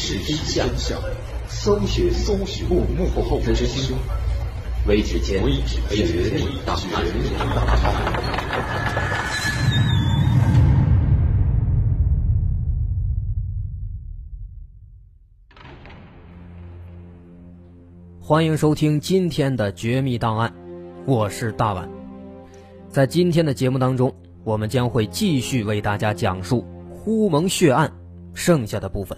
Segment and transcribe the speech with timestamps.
[0.00, 0.98] 就是真相，
[1.46, 3.98] 搜寻搜寻幕幕后真凶，
[4.86, 7.04] 微指尖绝密档案。
[18.18, 20.50] 欢迎收听今天的《绝密档案》，
[21.04, 21.86] 我是大碗。
[22.88, 24.10] 在今天的节目当中，
[24.44, 27.92] 我们将会继续为大家讲述呼蒙血案
[28.32, 29.16] 剩下的部分。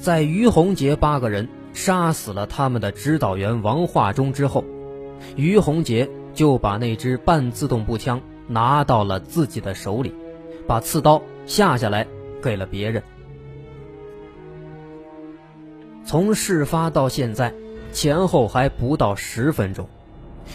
[0.00, 4.64] 在于洪杰八个人杀死了他们的指导员王化忠之后，
[5.34, 10.14] 于洪杰就把那支半自动步枪拿到了自己的手里，
[10.68, 12.06] 把刺刀下下来
[12.40, 13.02] 给了别人。
[16.04, 17.52] 从事发到现在，
[17.92, 19.88] 前后还不到十分钟，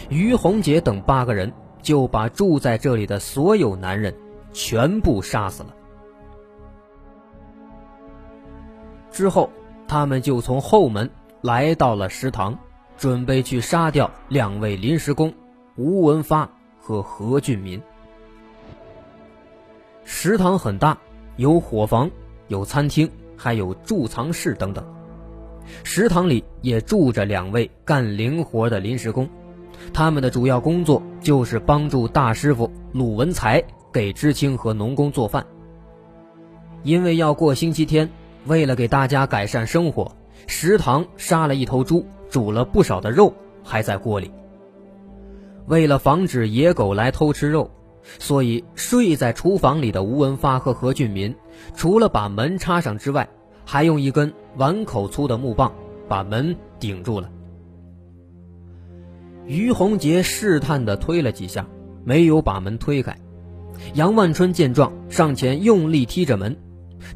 [0.08, 4.14] 于洪杰等八个人就把住在这里的所有男人
[4.54, 5.73] 全部杀死了。
[9.14, 9.48] 之后，
[9.86, 11.08] 他们就从后门
[11.40, 12.58] 来到了食堂，
[12.98, 15.32] 准备去杀掉两位临时工
[15.76, 17.80] 吴文发和何俊民。
[20.02, 20.98] 食堂很大，
[21.36, 22.10] 有伙房、
[22.48, 24.84] 有餐厅，还有贮藏室等等。
[25.84, 29.28] 食堂里也住着两位干零活的临时工，
[29.92, 35.46] 他们的主要工作就是帮助大师傅鲁文才给知青和农工做饭。
[36.82, 38.10] 因为要过星期天，
[38.46, 40.14] 为了给大家改善生活，
[40.46, 44.30] 食堂杀了一头猪，煮了不少的肉还在锅里。
[45.66, 47.70] 为了防止野狗来偷吃肉，
[48.18, 51.34] 所以睡在厨房里的吴文发和何俊民，
[51.74, 53.26] 除了把门插上之外，
[53.64, 55.72] 还用一根碗口粗的木棒
[56.06, 57.30] 把门顶住了。
[59.46, 61.66] 于洪杰试探地推了几下，
[62.04, 63.16] 没有把门推开。
[63.94, 66.56] 杨万春见状，上前用力踢着门，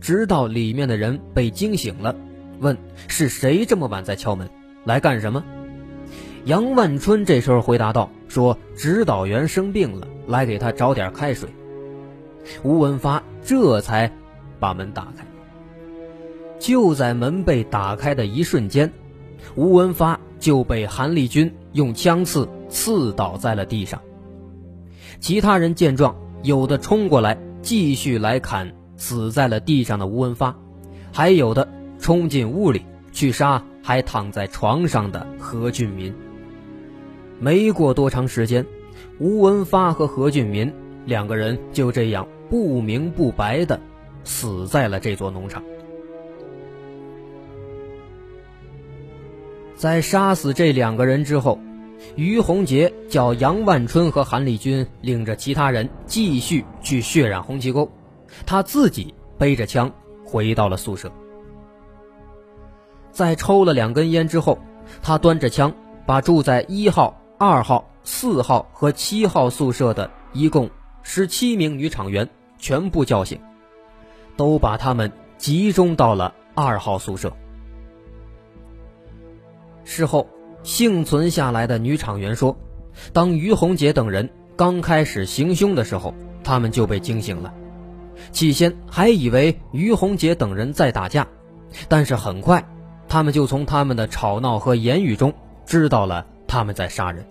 [0.00, 2.14] 直到里面的人被惊醒了，
[2.60, 2.76] 问
[3.08, 4.48] ：“是谁这么晚在敲门？
[4.84, 5.44] 来干什么？”
[6.44, 11.48] 杨万春这时候回答道：“说指导员生病了，来给他找点开水。”
[12.62, 14.10] 吴文发这才
[14.58, 15.26] 把门打开。
[16.58, 18.90] 就在门被打开的一瞬间，
[19.54, 24.00] 吴文发就被韩立军用枪刺刺倒在了地上。
[25.20, 30.54] 其他人见状，有的冲过来继续来砍死在了地上的吴文发，
[31.10, 31.66] 还有的
[31.98, 36.14] 冲进屋里去杀还躺在床上的何俊民。
[37.40, 38.66] 没过多长时间，
[39.18, 40.70] 吴文发和何俊民
[41.06, 43.80] 两个人就这样不明不白的
[44.24, 45.62] 死在了这座农场。
[49.76, 51.60] 在杀死这两个人之后，
[52.16, 57.88] 于洪杰叫杨万春和韩立军领着其他人继续去血染红旗沟，
[58.46, 59.90] 他自己背着枪
[60.24, 61.10] 回到了宿舍。
[63.10, 64.58] 在抽了两根烟之后，
[65.02, 65.72] 他端着枪
[66.06, 70.70] 把住在一号、二号、四号和七号宿舍的一共
[71.02, 72.28] 十七名女厂员
[72.58, 73.40] 全部叫醒，
[74.36, 77.32] 都把他们集中到了二号宿舍。
[79.84, 80.28] 事后，
[80.62, 82.56] 幸存下来的女厂员说
[83.12, 86.14] ：“当于洪杰等人刚开始行凶的时候，
[86.44, 87.52] 他们就被惊醒了。
[88.32, 91.26] 起先还以为于洪杰等人在打架，
[91.88, 92.68] 但是很快，
[93.08, 95.32] 他们就从他们的吵闹和言语中
[95.66, 97.26] 知道了他们在杀人。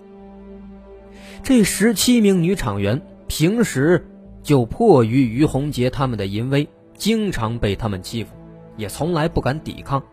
[1.44, 4.08] 这十七名女厂员平时
[4.44, 8.32] 就迫于于洪杰他们的淫威，经常被他们欺负，
[8.76, 10.04] 也从来不敢抵抗。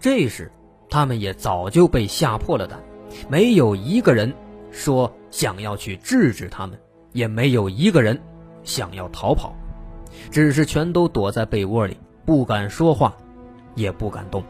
[0.00, 0.50] 这时。”
[0.92, 2.80] 他们也早就被吓破了胆，
[3.28, 4.34] 没有一个人
[4.72, 6.76] 说想要去制止他们，
[7.12, 8.20] 也没有一个人
[8.64, 9.54] 想要逃跑，
[10.30, 13.16] 只是全都躲在被窝里，不敢说话，
[13.74, 14.42] 也不敢动。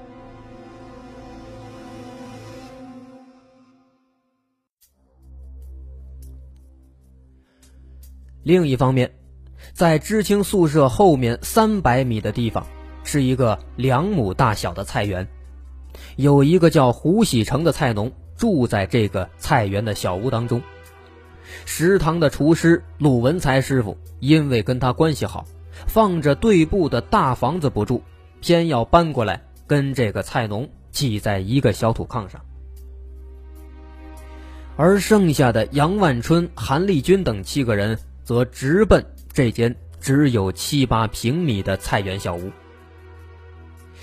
[8.43, 9.13] 另一方面，
[9.75, 12.67] 在知青宿舍后面三百米的地方，
[13.05, 15.29] 是一个两亩大小的菜园。
[16.17, 20.63] 有一个叫胡喜成的菜农住在这个菜园的小屋当中。
[21.65, 25.45] 食堂的厨师鲁文才师傅因为跟他关系好，
[25.87, 28.03] 放着对部的大房子不住，
[28.41, 32.41] 偏要搬过来跟这个菜农挤在一个小土炕上。
[34.77, 42.51] 而剩下的杨万春、韩立军等七个人则直奔这间只有七八平米的菜园小屋。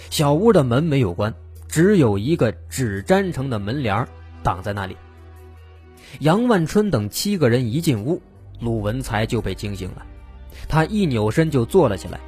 [0.09, 1.33] 小屋的门没有关。
[1.67, 4.07] 只有一个纸粘成的门帘
[4.41, 4.95] 挡在那里。
[6.19, 8.21] 杨万春等七个人一进屋，
[8.59, 10.05] 鲁文才就被惊醒了。
[10.67, 12.19] 他一扭身就坐了起来。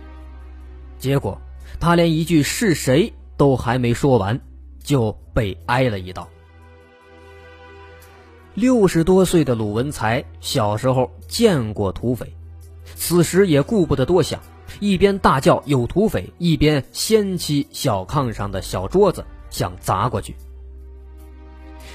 [0.98, 1.40] 结果，
[1.80, 4.40] 他连一句是谁都还没说完，
[4.84, 6.28] 就被挨了一刀。
[8.54, 12.32] 六十多岁的鲁文才小时候见过土匪，
[12.96, 14.42] 此时也顾不得多想，
[14.82, 20.36] 一边大叫有土匪，一边掀起小炕上的小桌子想砸过去。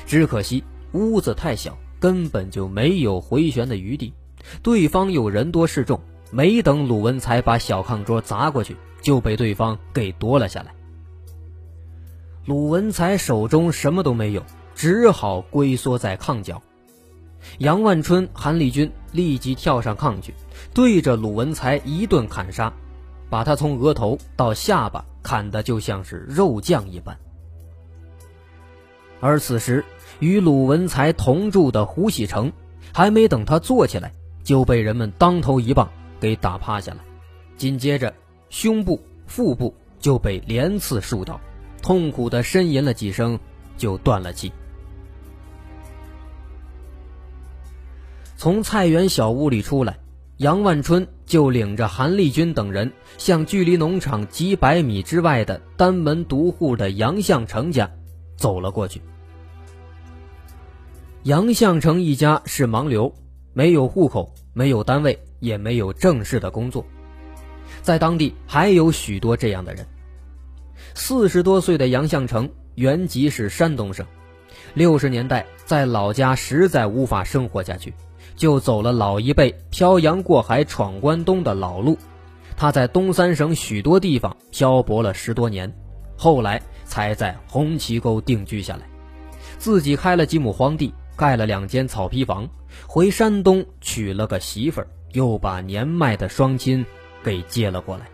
[0.07, 0.65] 只可惜
[0.95, 4.15] 屋子太小，根本就没有回旋的余地。
[4.63, 6.01] 对方又人多势众，
[6.31, 10.75] 没等鲁文才把小炕桌砸过去，就被对方给夺了下来。
[12.47, 14.45] 鲁文才手中什么都没有，
[14.75, 16.63] 只好龟缩在炕角。
[17.59, 20.33] 杨万春、韩立军立即跳上炕去，
[20.73, 22.73] 对着鲁文才一顿砍杀，
[23.29, 27.19] 把他从额头到下巴砍得就像是肉酱一般。
[29.21, 29.85] 而此时，
[30.25, 32.51] 与鲁文才同住的胡喜成，
[32.95, 34.11] 还没等他坐起来，
[34.43, 35.87] 就被人们当头一棒
[36.19, 37.05] 给打趴下了。
[37.59, 38.15] 紧接着，
[38.49, 41.39] 胸部、腹部就被连刺数刀，
[41.83, 43.39] 痛苦的呻吟了几声，
[43.77, 44.51] 就断了气。
[48.39, 49.99] 从菜园小屋里出来，
[50.39, 57.91] 杨万春就领着韩立军等人向距离农场几百米之外的单门独户的杨向成家
[58.39, 59.03] 走了过去。
[61.25, 63.11] 杨向成一家是盲流，
[63.55, 66.85] 没有户口，没有单位，也没有正式的工作，
[67.81, 69.87] 在当地还有许多这样的人。
[70.95, 74.05] 四十多岁的杨向成原籍是山东省，
[74.75, 77.95] 六十年代在老家实在无法生活下去，
[78.37, 81.97] 就走了老一辈漂洋过海闯关东的老路。
[82.55, 85.75] 他在东三省许多地方漂泊了十多年，
[86.19, 88.83] 后来才在红旗沟定居下来，
[89.57, 90.93] 自己开了几亩荒地。
[91.17, 92.49] 盖了两间草坯房，
[92.87, 96.85] 回山东娶了个媳妇儿，又把年迈的双亲
[97.23, 98.09] 给接了过来。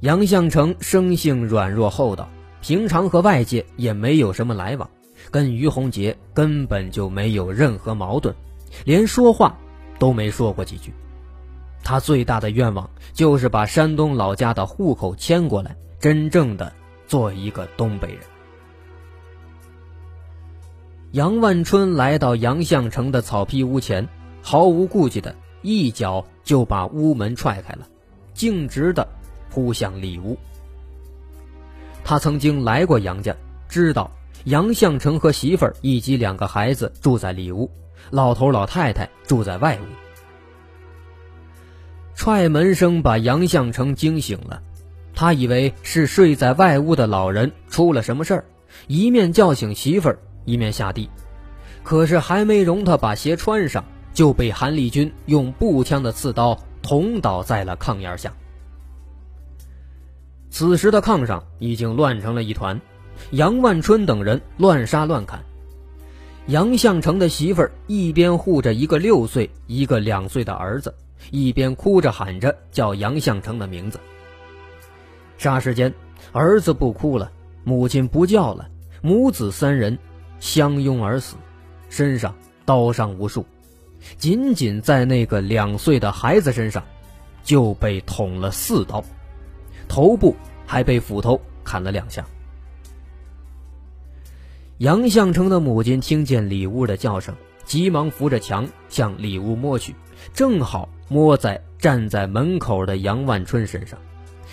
[0.00, 2.28] 杨向成生性软弱厚道，
[2.60, 4.90] 平常和外界也没有什么来往，
[5.30, 8.34] 跟于洪杰根本就没有任何矛盾，
[8.84, 9.56] 连说话
[9.98, 10.92] 都没说过几句。
[11.84, 16.72] 他最大的愿望就是把山东老家的户口迁过来，真正的
[17.06, 18.20] 做一个东北人。
[21.12, 24.08] 杨万春来到杨向成的草坯屋前，
[24.40, 27.86] 毫无顾忌的一脚就把屋门踹开了，
[28.32, 29.06] 径直的
[29.50, 30.38] 扑向里屋。
[32.02, 33.36] 他曾经来过杨家，
[33.68, 34.10] 知道
[34.44, 37.70] 杨向成和媳妇儿以及两个孩子住在里屋，
[38.10, 39.84] 老头老太太住在外屋。
[42.14, 44.62] 踹门声把杨向成惊醒了，
[45.14, 48.44] 他以为是睡在外屋的老人出了什么事儿，
[48.86, 50.18] 一面叫醒媳妇儿。
[50.44, 51.08] 一面下地，
[51.82, 58.32] 可是还没容他把鞋穿上，就被韩立军用步枪的刺刀捅倒在了炕沿下。
[60.50, 62.80] 此时的炕上已经乱成了一团，
[63.30, 65.42] 杨万春等人乱杀乱砍。
[66.48, 70.92] 杨向成的媳妇儿一边护着一个六岁、一个两岁的儿子，
[71.30, 73.98] 一边哭着喊着叫杨向成的名字。
[75.38, 75.92] 霎时间，
[76.32, 77.30] 儿子不哭了，
[77.64, 78.68] 母亲不叫了，
[79.00, 79.96] 母子三人。
[80.42, 81.36] 相拥而死，
[81.88, 82.34] 身上
[82.64, 83.46] 刀伤无数，
[84.18, 86.82] 仅仅在那个两岁的孩子身上，
[87.44, 89.02] 就被捅了四刀，
[89.86, 90.34] 头部
[90.66, 92.26] 还被斧头砍了两下。
[94.78, 97.32] 杨向成的母亲听见里屋的叫声，
[97.64, 99.94] 急忙扶着墙向里屋摸去，
[100.34, 103.96] 正好摸在站在门口的杨万春身上。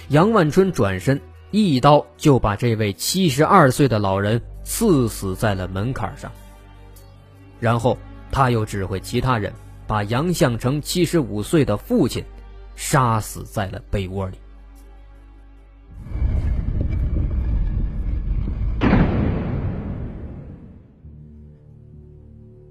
[0.10, 1.20] 杨万春转身，
[1.50, 4.40] 一刀就把这位七十二岁的老人。
[4.64, 6.32] 刺死在了门槛上。
[7.60, 7.98] 然后
[8.32, 9.54] 他又指挥其他人
[9.86, 12.24] 把杨向成七十五岁的父亲
[12.76, 14.38] 杀死在了被窝里。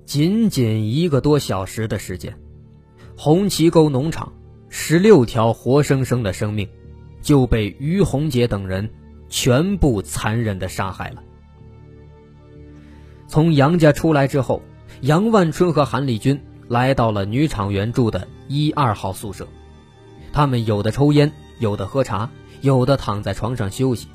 [0.06, 2.34] 仅仅一个多小时的时间，
[3.14, 4.32] 红旗沟农场
[4.70, 6.66] 十六条活生生的生命
[7.20, 8.90] 就被于洪杰等人
[9.28, 11.22] 全部残忍的杀害了。
[13.28, 14.62] 从杨家出来之后，
[15.02, 19.46] 杨万春和韩立军来到了女厂员住的一二号宿舍。
[20.32, 22.30] 他们有的抽烟，有的喝茶，
[22.62, 24.08] 有的躺在床上休息。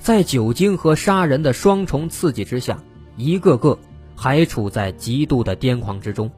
[0.00, 2.78] 在酒精和杀人的双重刺激之下，
[3.16, 3.78] 一个个
[4.14, 6.30] 还处在极度的癫狂之中，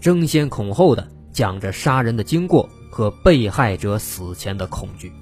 [0.00, 5.12] 争先恐后的讲着杀人的经过和被害者死前的恐惧。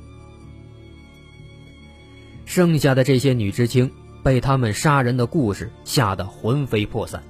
[2.47, 3.91] 剩下的这些女知青。
[4.23, 7.23] 被他们杀人的故事吓得魂飞魄散，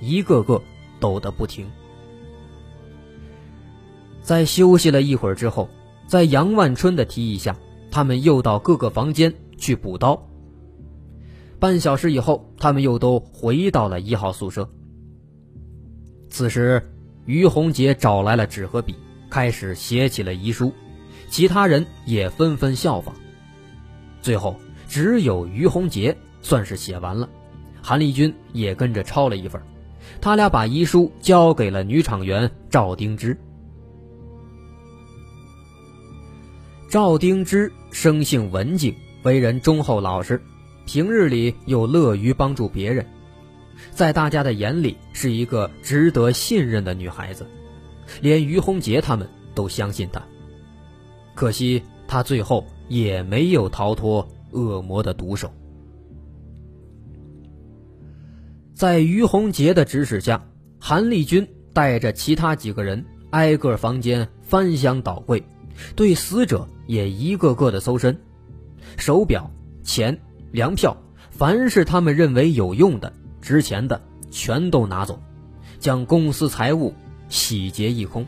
[0.00, 0.62] 一个个
[1.00, 1.66] 抖得不停。
[4.22, 5.68] 在休息了一会儿之后，
[6.06, 7.56] 在杨万春的提议下，
[7.90, 10.28] 他们又到各个房间去补刀。
[11.58, 14.68] 半小时以后，他们又都回到了一号宿舍。
[16.28, 16.92] 此时，
[17.24, 18.94] 于洪杰找来了纸和笔，
[19.30, 20.72] 开始写起了遗书，
[21.28, 23.14] 其他人也纷纷效仿。
[24.20, 24.56] 最后，
[24.88, 27.28] 只有于洪杰算是写完了，
[27.82, 29.60] 韩立军也跟着抄了一份。
[30.20, 33.36] 他俩把遗书交给了女厂员赵丁芝。
[36.88, 40.40] 赵丁芝生性文静，为人忠厚老实，
[40.86, 43.04] 平日里又乐于帮助别人，
[43.90, 47.44] 在大家的眼里是一个值得信任的女孩子，
[48.20, 50.22] 连于洪杰他们都相信她。
[51.34, 55.50] 可惜她最后也没有逃脱恶魔的毒手。
[58.76, 60.46] 在于洪杰的指使下，
[60.78, 65.42] 韩立军带着其他几个人挨个房间翻箱倒柜，
[65.96, 66.68] 对死者。
[66.86, 68.16] 也一个个的搜身，
[68.96, 69.50] 手表、
[69.82, 70.20] 钱、
[70.52, 70.96] 粮票，
[71.30, 75.20] 凡是他们认为有用的、值钱的，全都拿走，
[75.80, 76.94] 将公司财物
[77.28, 78.24] 洗劫一空。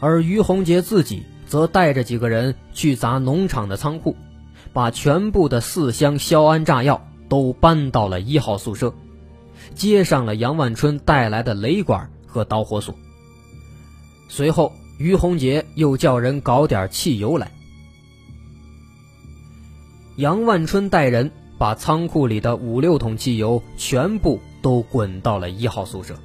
[0.00, 4.16] 而于洪杰自己则带着几个人去砸农场的仓库，
[4.72, 8.94] 把全部的四箱硝铵炸药都搬到了一号宿舍，
[9.74, 12.94] 接上了杨万春带来的雷管和导火索。
[14.28, 14.72] 随后。
[14.98, 17.52] 于洪杰又叫人搞点汽油来。
[20.16, 26.18] 杨万春带人把仓库里的五六桶汽油全部都滚到了一号宿舍，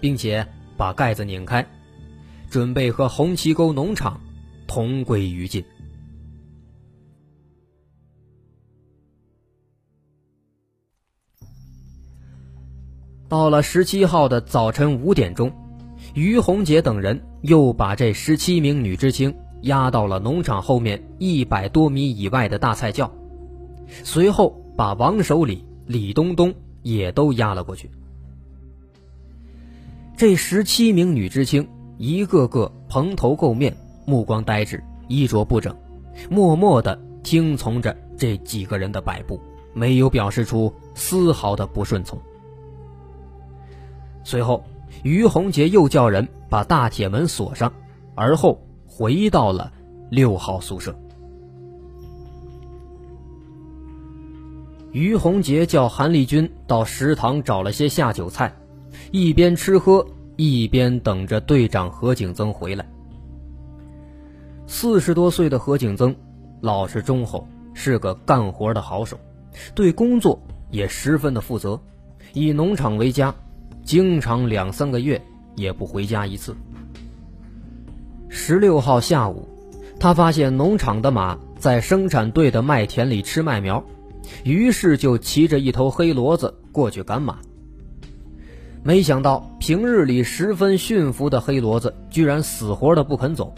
[0.00, 1.66] 并且把盖子拧开，
[2.50, 4.20] 准备和红旗沟农场
[4.66, 5.64] 同归于尽。
[13.30, 15.52] 到了十七号的早晨五点钟。
[16.14, 19.32] 于洪杰等人又把这十七名女知青
[19.62, 23.08] 押到了农场后面一百多米以外的大菜窖，
[24.02, 27.88] 随后把王守礼、李东东也都押了过去。
[30.16, 31.68] 这十七名女知青
[31.98, 35.76] 一个个蓬头垢面，目光呆滞，衣着不整，
[36.28, 39.40] 默默地听从着这几个人的摆布，
[39.72, 42.20] 没有表示出丝毫的不顺从。
[44.24, 44.64] 随后。
[45.04, 47.72] 于洪杰又叫人把大铁门锁上，
[48.16, 49.72] 而后回到了
[50.10, 50.94] 六号宿舍。
[54.90, 58.52] 于洪杰叫韩立军到食堂找了些下酒菜，
[59.12, 60.04] 一边吃喝
[60.36, 62.84] 一边等着队长何景增回来。
[64.66, 66.14] 四十多岁的何景增，
[66.60, 69.16] 老实忠厚，是个干活的好手，
[69.74, 70.38] 对工作
[70.70, 71.80] 也十分的负责，
[72.34, 73.32] 以农场为家。
[73.84, 75.20] 经常两三个月
[75.56, 76.54] 也不回家一次。
[78.28, 79.48] 十六号下午，
[79.98, 83.84] 他发现农场的马在生产队的麦田里吃麦苗，
[84.44, 87.38] 于是就骑着一头黑骡子过去赶马。
[88.82, 93.54] 没想到平日里十分驯服的黑骡子居然死活的不肯走。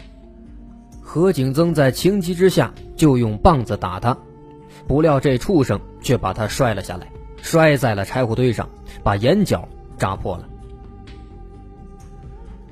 [1.01, 4.17] 何景增在情急之下就用棒子打他，
[4.87, 7.07] 不料这畜生却把他摔了下来，
[7.41, 8.67] 摔在了柴火堆上，
[9.03, 9.69] 把眼角。
[9.97, 10.47] 扎破了，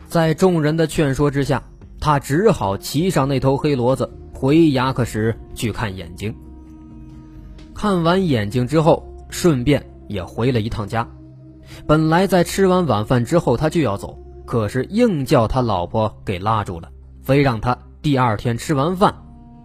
[0.07, 1.61] 在众人的劝说之下，
[1.99, 6.35] 他只好骑上那头黑骡子回牙克石去看眼睛。
[7.73, 11.07] 看完眼睛之后，顺便也回了一趟家。
[11.87, 16.89] 本来在吃完晚饭之后他就要走，可是硬叫他老婆给拉住了，
[17.21, 19.15] 非让他第二天吃完饭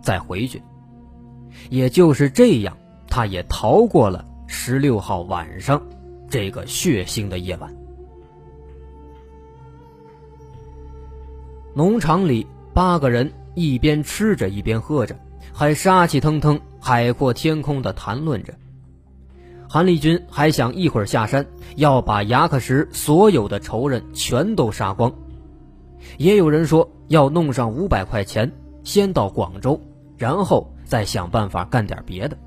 [0.02, 0.62] 再回去。
[1.68, 2.76] 也就是这样，
[3.08, 5.82] 他也逃过了十六号晚上。
[6.28, 7.74] 这个血腥的夜晚，
[11.74, 15.16] 农场里八个人一边吃着一边喝着，
[15.52, 18.54] 还杀气腾腾、海阔天空的谈论着。
[19.68, 21.44] 韩立军还想一会儿下山，
[21.76, 25.12] 要把牙克石所有的仇人全都杀光。
[26.18, 28.50] 也有人说要弄上五百块钱，
[28.84, 29.80] 先到广州，
[30.16, 32.38] 然后再想办法干点别的。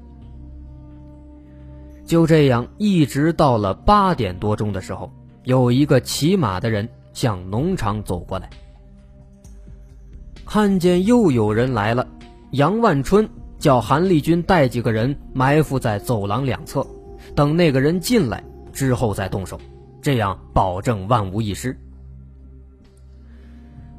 [2.09, 5.11] 就这样，一直到了八点多钟的时候，
[5.43, 8.49] 有一个骑马的人向农场走过来，
[10.43, 12.07] 看见又有人来了。
[12.49, 16.83] 杨万春叫韩立军带几个人埋伏在走廊两侧，
[17.35, 19.61] 等那个人进来之后再动手，
[20.01, 21.77] 这样保证万无一失。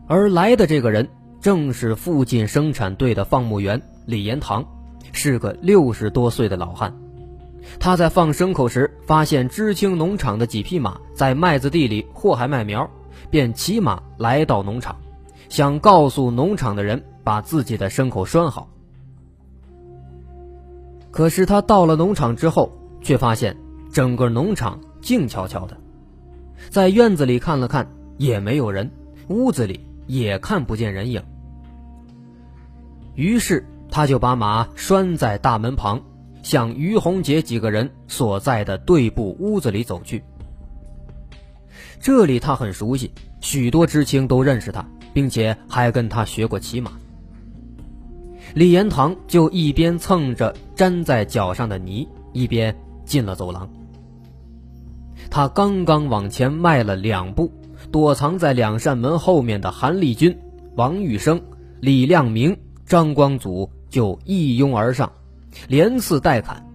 [0.09, 1.09] 而来的这个人
[1.41, 4.67] 正是附近生产队的放牧员李延堂，
[5.13, 6.93] 是个六十多岁的老汉。
[7.79, 12.89] 他在放牲口时，发现知青农场的几匹马在麦子地里祸害麦苗，
[13.31, 14.97] 便骑马来到农场，
[15.49, 18.69] 想告诉农场的人把自己的牲口拴好。
[21.11, 23.57] 可是他到了农场之后，却发现
[23.93, 25.77] 整个农场静悄悄的，
[26.71, 28.91] 在院子里看了看也没有人，
[29.29, 31.23] 屋子里也看不见人影。
[33.17, 36.01] 于是他就把马拴在大门旁，
[36.43, 40.23] 向于洪杰几个人所在的队部屋子里走去。
[42.01, 46.93] 这里他很熟悉，许多知青都认识他，并且还跟他学过骑马。
[48.55, 53.69] 李延堂就一边蹭着粘在脚上的泥，一边进了走廊。
[55.31, 57.53] 他刚刚往前迈了两步，
[57.93, 60.37] 躲藏在两扇门后面的韩立军、
[60.75, 61.41] 王玉生、
[61.81, 62.57] 李亮明、
[62.87, 65.13] 张光祖就一拥而上，
[65.69, 66.67] 连刺带砍。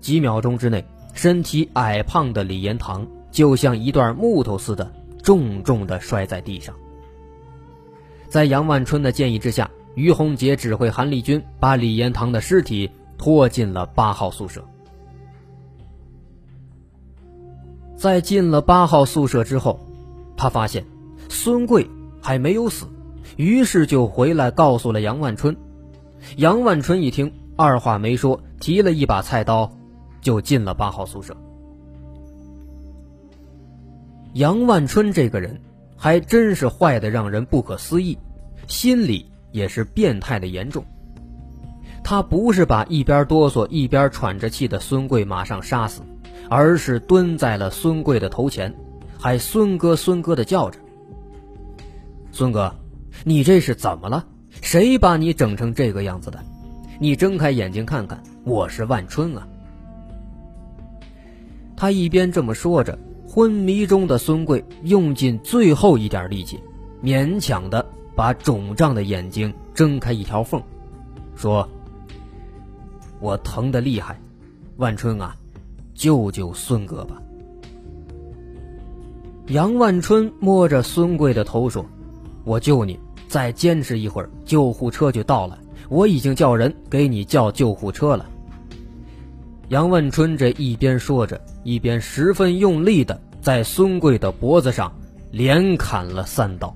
[0.00, 4.92] 几秒钟之内，身体矮胖的李延堂就像一段木头似的，
[5.22, 6.74] 重重的摔在地上。
[8.28, 9.70] 在杨万春的建议之下。
[9.94, 14.64] 于洪杰指挥韩立军把李延堂的尸体拖进了八号宿舍。
[17.96, 19.80] 在进了八号宿舍之后，
[20.36, 20.84] 他发现
[21.28, 21.90] 孙贵
[22.22, 22.86] 还没有死，
[23.36, 25.56] 于是就回来告诉了杨万春。
[26.36, 29.70] 杨万春一听，二话没说，提了一把菜刀，
[30.20, 31.36] 就进了八号宿舍。
[34.34, 35.60] 杨万春这个人
[35.96, 38.16] 还真是坏的让人不可思议，
[38.66, 39.26] 心里。
[39.50, 40.84] 也是变态的严重。
[42.04, 46.02] 他不是把一边哆嗦一边喘着气的孙贵马上杀死，
[46.50, 48.72] 而是蹲在了孙贵的头前，
[49.18, 50.78] 还“孙哥，孙哥”的叫着
[52.30, 52.72] ：“孙哥，
[53.24, 54.26] 你这是怎么了？
[54.62, 56.42] 谁把你整成这个样子的？
[57.00, 59.46] 你睁开眼睛看看，我是万春啊！”
[61.76, 66.58] 他一边这么说着，昏迷中的孙贵用尽最后一点力气，
[67.02, 67.84] 勉强的。
[68.16, 70.60] 把肿胀的眼睛睁开一条缝，
[71.36, 71.68] 说
[73.22, 74.20] ：“我疼的厉害，
[74.78, 75.36] 万春啊，
[75.94, 77.22] 救救孙哥吧。”
[79.46, 81.86] 杨万春摸着孙贵的头说
[82.42, 85.58] ：“我救你，再坚持一会儿，救护车就到了。
[85.88, 88.28] 我已经叫人给你叫救护车了。”
[89.68, 94.92] 杨万春这一边说着，一边十分用力的在孙贵的脖子上
[95.30, 96.74] 连砍了三刀。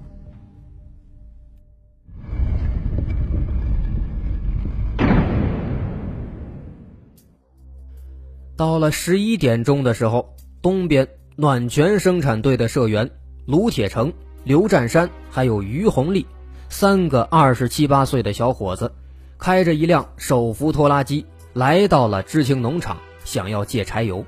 [8.54, 13.10] 到了十一点钟的时候，东边暖泉生产队的社员
[13.46, 14.12] 卢铁成、
[14.44, 16.26] 刘占山还有于红利
[16.72, 18.90] 三个二十七八岁的小伙子，
[19.36, 24.24] 开着一辆手扶拖拉机来到了知青农场，想要借柴油。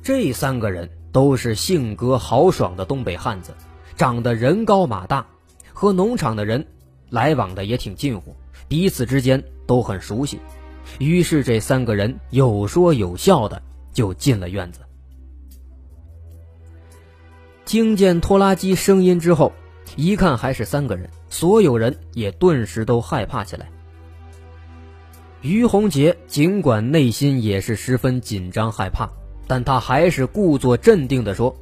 [0.00, 3.52] 这三个人都是性格豪爽的东北汉子，
[3.96, 5.26] 长得人高马大，
[5.72, 6.64] 和农场的人
[7.08, 8.34] 来往的也挺近乎，
[8.68, 10.38] 彼此之间都很熟悉。
[11.00, 13.60] 于是，这三个人有说有笑的
[13.92, 14.80] 就进了院子。
[17.66, 19.52] 听见拖拉机声音之后，
[19.96, 23.68] 一看还是三个人，所有人也顿时都害怕起来。
[25.42, 29.08] 于洪杰尽管内心也是十分紧张害怕，
[29.46, 31.54] 但他还是故作镇定的说：“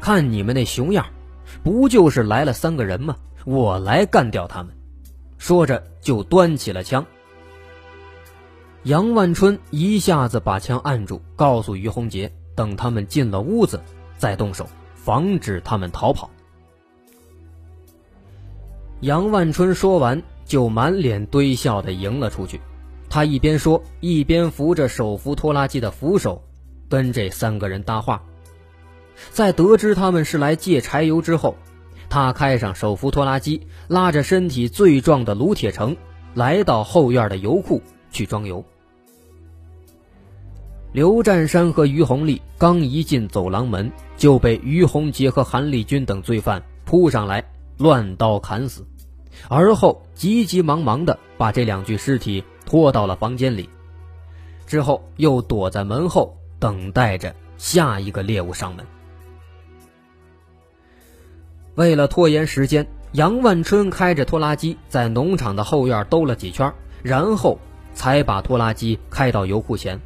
[0.00, 1.06] 看你们那熊样，
[1.62, 3.16] 不就是来了三个人吗？
[3.44, 4.74] 我来干掉他们。”
[5.38, 7.04] 说着就端起了枪。
[8.84, 13.80] 杨万春一下子把枪按住，告诉于洪杰：“等他们进了屋子，
[14.18, 16.30] 再动手，防止他们逃跑。”
[19.00, 22.60] 杨万春说完，就满脸堆笑的迎了出去。
[23.08, 26.42] 他一边说，一边扶着手扶拖拉机的扶手，
[26.88, 28.22] 跟这三个人搭话。
[29.30, 31.56] 在得知他们是来借柴油之后，
[32.08, 35.96] 他开上手扶拖拉机，拉着身体最壮的卢铁成，
[36.34, 37.82] 来到后院的油库。
[38.12, 38.64] 去装油。
[40.92, 47.44] 刘占山和于洪立刚一进走廊门，就被于洪杰和韩立军等罪犯扑上来，
[47.80, 48.86] 乱刀砍死，
[49.48, 53.68] 而后急急忙忙的把这两具尸体拖到了房间里，
[54.66, 58.86] 之后又躲在门后等待着下一个猎物上门。
[61.74, 67.58] 为了拖延时间，杨万春开着拖拉机在农场的后院兜了几圈，然后。
[67.92, 70.00] 才把拖拉机开到油库前，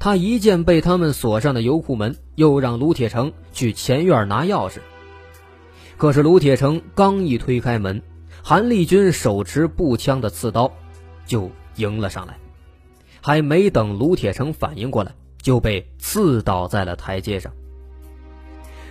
[0.00, 4.80] 他一见被他们锁上的油库门，又让卢铁成去前院拿钥匙。
[5.98, 8.00] 可是卢铁成刚一推开门，
[8.42, 10.72] 韩立军手持步枪的刺刀
[11.26, 12.38] 就迎了上来，
[13.20, 17.52] 还没等卢铁成反应过来，就被刺倒在了台阶上。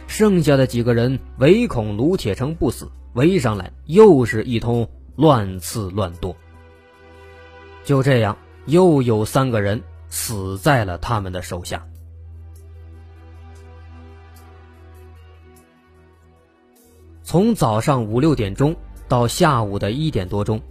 [0.06, 6.36] 剩下的几个人唯恐卢铁成不死，围上来又是一通乱刺乱剁。
[7.86, 11.86] 就这样，又有三个人死在了他们的手下。
[17.28, 18.74] 从早上五六点钟
[19.10, 20.62] 到下午的一点多钟，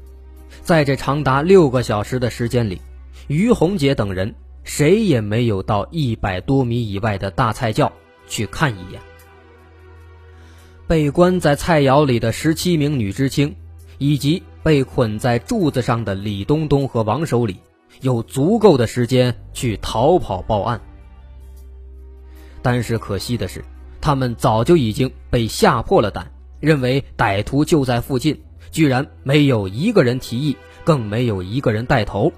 [0.63, 2.81] 在这长达六个小时的时间里，
[3.27, 7.93] 于红杰等人谁也没有到一百多米以外的大菜窖
[8.27, 8.99] 去看一眼。
[10.87, 13.55] 被关在菜窑里的十七名女知青，
[13.99, 17.59] 以及被捆在柱子上的李东东和王守礼，
[18.01, 20.81] 有足够的时间去逃跑报案。
[22.63, 23.63] 但是可惜的是，
[24.01, 26.33] 他们早就已经被吓破了胆。
[26.61, 28.41] 认为歹徒就在附近，
[28.71, 32.33] 居然没有一个人提议，更没有一个人带头，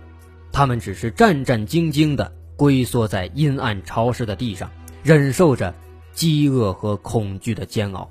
[0.52, 4.70] 他们只是战战兢兢地龟缩在阴暗潮湿的地上，
[5.02, 5.74] 忍受着
[6.12, 8.10] 饥饿和恐惧的煎熬，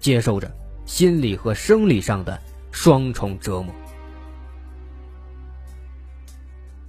[0.00, 0.50] 接受着
[0.86, 3.74] 心理和生理上的双重折磨。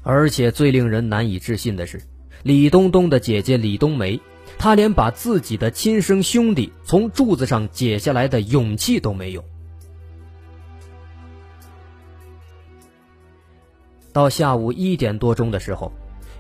[0.02, 2.02] 而且最令人难以置信的是，
[2.43, 4.19] 李东东的姐姐李冬梅。
[4.63, 9.43] 他连把自己的亲生兄弟从柱子上解下来的勇气都没有。
[14.13, 15.91] 到下午一点多钟的时候，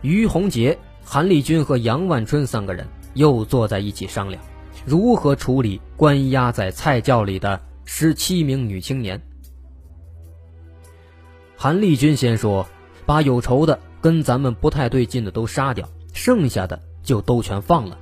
[0.03, 4.41] 于洪杰、韩立军和杨万春三个人又坐在一起商量，
[4.85, 9.21] 如何处理关押在菜窖里的十七名女青年。
[11.57, 12.65] 韩立军先说
[13.05, 17.99] ：“把有仇的、跟咱们不太对劲的都杀掉，剩下的就都全放了。”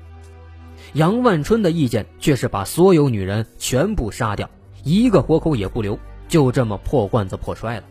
[0.93, 4.49] 杨万春的意见却是把所有女人全部杀掉，
[4.83, 7.83] 一个活口也不留，就这么破罐子破摔了。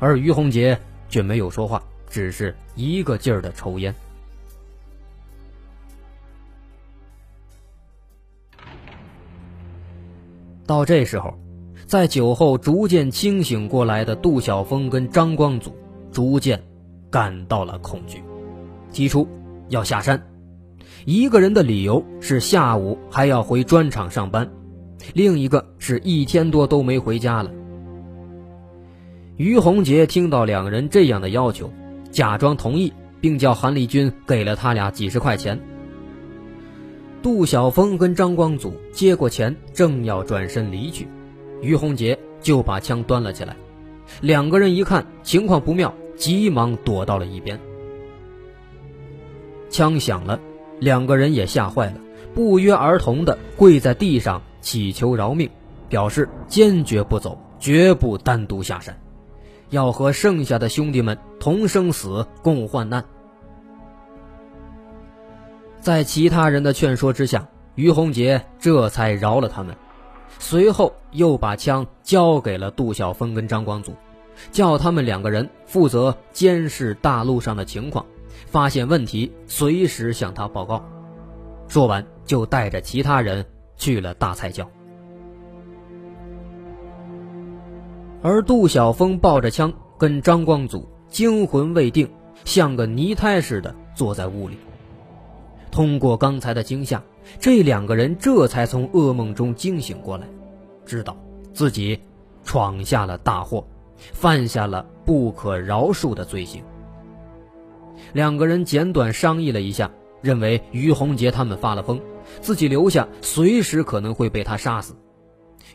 [0.00, 3.94] 而于洪杰却没有说话，只是一个劲儿的抽烟。
[10.66, 11.38] 到这时候，
[11.86, 15.76] 在酒后逐渐清醒过来的杜晓峰跟张光祖，
[16.10, 16.60] 逐渐
[17.10, 18.24] 感到了恐惧，
[18.92, 19.28] 提出
[19.68, 20.20] 要下山。
[21.04, 24.50] 一个人的理由是下午还要回砖厂上班，
[25.12, 27.50] 另一个是一天多都没回家了。
[29.36, 31.70] 于洪杰听到两人这样的要求，
[32.10, 32.90] 假装同意，
[33.20, 35.58] 并叫韩立军给了他俩几十块钱。
[37.22, 41.06] 杜晓峰跟张光祖接过钱，正要转身离去，
[41.60, 43.54] 于洪杰就把枪端了起来。
[44.22, 47.60] 两个人一看情况不妙，急忙躲到了一边。
[49.68, 50.40] 枪响了。
[50.80, 51.94] 两个人也吓坏了，
[52.34, 55.48] 不约而同地跪在地上祈求饶命，
[55.88, 58.98] 表示坚决不走，绝不单独下山，
[59.70, 63.04] 要和剩下的兄弟们同生死，共患难。
[65.80, 69.76] 在其他人的劝说之下，于洪杰这才饶了他们，
[70.38, 73.94] 随后又把枪交给了杜晓峰跟张光祖，
[74.50, 78.04] 叫他们两个人负责监视大路上的情况。
[78.54, 80.80] 发现问题，随时向他报告。
[81.66, 84.70] 说完，就带着其他人去了大菜窖。
[88.22, 92.08] 而杜晓峰抱着枪，跟张光祖惊魂未定，
[92.44, 94.56] 像个泥胎似的坐在屋里。
[95.72, 97.02] 通过刚才的惊吓，
[97.40, 100.28] 这两个人这才从噩梦中惊醒过来，
[100.86, 101.16] 知道
[101.52, 101.98] 自己
[102.44, 103.66] 闯下了大祸，
[104.12, 106.62] 犯下了不可饶恕的罪行。
[108.12, 109.90] 两个人简短商议了一下，
[110.22, 112.00] 认为于洪杰他们发了疯，
[112.40, 114.96] 自己留下随时可能会被他杀死。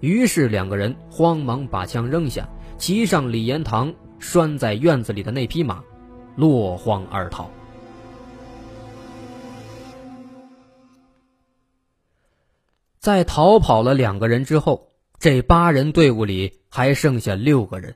[0.01, 5.83] 于是两个人慌忙把枪扔下，骑上李延堂拴在院子里的那匹马，
[6.35, 7.49] 落荒而逃。
[12.99, 14.89] 在逃跑了两个人之后，
[15.19, 17.95] 这八人队伍里还剩下六个人。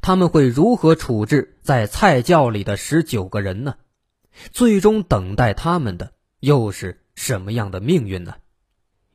[0.00, 3.76] 他们会如何处置在菜窖里的十九个人呢？
[4.52, 8.34] 最终等待他们的又是什么样的命运呢？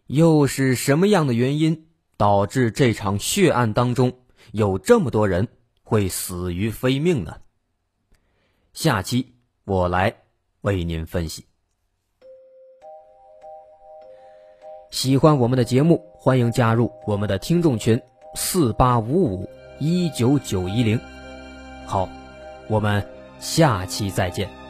[0.07, 4.19] 又是什么样的原因导致这场血案当中
[4.51, 5.47] 有这么多人
[5.84, 7.38] 会死于非命呢？
[8.73, 10.15] 下期我来
[10.62, 11.45] 为您分析。
[14.89, 18.01] 喜欢我们的节目，欢迎加入我们的听众群
[18.36, 19.61] 四八五五。
[19.81, 20.99] 一九九一零，
[21.87, 22.07] 好，
[22.67, 23.03] 我们
[23.39, 24.61] 下期再见。